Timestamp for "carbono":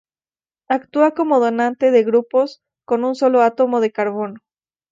3.91-4.39